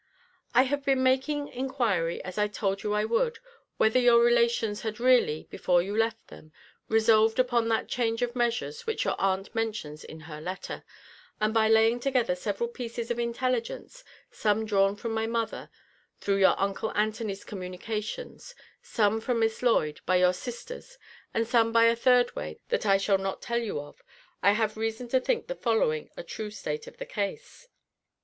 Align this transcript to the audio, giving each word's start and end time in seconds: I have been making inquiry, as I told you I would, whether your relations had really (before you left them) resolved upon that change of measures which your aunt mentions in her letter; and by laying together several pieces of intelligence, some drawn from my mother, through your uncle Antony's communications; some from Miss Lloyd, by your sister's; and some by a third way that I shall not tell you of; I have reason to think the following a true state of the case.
I 0.55 0.63
have 0.63 0.83
been 0.83 1.03
making 1.03 1.49
inquiry, 1.49 2.23
as 2.23 2.39
I 2.39 2.47
told 2.47 2.81
you 2.81 2.91
I 2.93 3.05
would, 3.05 3.37
whether 3.77 3.99
your 3.99 4.17
relations 4.19 4.81
had 4.81 4.99
really 4.99 5.45
(before 5.51 5.83
you 5.83 5.95
left 5.95 6.29
them) 6.29 6.51
resolved 6.89 7.37
upon 7.37 7.67
that 7.67 7.87
change 7.87 8.23
of 8.23 8.35
measures 8.35 8.87
which 8.87 9.05
your 9.05 9.13
aunt 9.19 9.53
mentions 9.53 10.03
in 10.03 10.21
her 10.21 10.41
letter; 10.41 10.83
and 11.39 11.53
by 11.53 11.67
laying 11.69 11.99
together 11.99 12.33
several 12.33 12.67
pieces 12.67 13.11
of 13.11 13.19
intelligence, 13.19 14.03
some 14.31 14.65
drawn 14.65 14.95
from 14.95 15.11
my 15.13 15.27
mother, 15.27 15.69
through 16.19 16.37
your 16.37 16.59
uncle 16.59 16.91
Antony's 16.95 17.43
communications; 17.43 18.55
some 18.81 19.21
from 19.21 19.37
Miss 19.39 19.61
Lloyd, 19.61 20.01
by 20.07 20.15
your 20.15 20.33
sister's; 20.33 20.97
and 21.31 21.47
some 21.47 21.71
by 21.71 21.83
a 21.85 21.95
third 21.95 22.35
way 22.35 22.57
that 22.69 22.87
I 22.87 22.97
shall 22.97 23.19
not 23.19 23.39
tell 23.39 23.59
you 23.61 23.79
of; 23.79 24.01
I 24.41 24.53
have 24.53 24.77
reason 24.77 25.09
to 25.09 25.19
think 25.19 25.45
the 25.45 25.53
following 25.53 26.09
a 26.17 26.23
true 26.23 26.49
state 26.49 26.87
of 26.87 26.97
the 26.97 27.05
case. 27.05 27.67